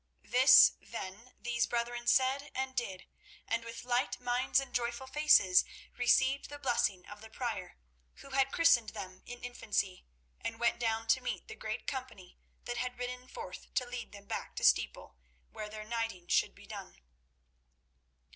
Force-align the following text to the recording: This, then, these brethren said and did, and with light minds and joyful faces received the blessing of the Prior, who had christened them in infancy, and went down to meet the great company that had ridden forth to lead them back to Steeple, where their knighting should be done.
This, 0.25 0.71
then, 0.81 1.35
these 1.39 1.67
brethren 1.67 2.07
said 2.07 2.49
and 2.55 2.75
did, 2.75 3.05
and 3.47 3.63
with 3.63 3.85
light 3.85 4.19
minds 4.19 4.59
and 4.59 4.73
joyful 4.73 5.05
faces 5.05 5.63
received 5.95 6.49
the 6.49 6.57
blessing 6.57 7.05
of 7.05 7.21
the 7.21 7.29
Prior, 7.29 7.77
who 8.15 8.31
had 8.31 8.51
christened 8.51 8.89
them 8.95 9.21
in 9.27 9.43
infancy, 9.43 10.07
and 10.39 10.59
went 10.59 10.79
down 10.79 11.05
to 11.09 11.21
meet 11.21 11.47
the 11.47 11.53
great 11.55 11.85
company 11.85 12.39
that 12.65 12.77
had 12.77 12.97
ridden 12.97 13.27
forth 13.27 13.71
to 13.75 13.85
lead 13.85 14.11
them 14.11 14.25
back 14.25 14.55
to 14.55 14.63
Steeple, 14.63 15.17
where 15.51 15.69
their 15.69 15.85
knighting 15.85 16.27
should 16.27 16.55
be 16.55 16.65
done. 16.65 16.99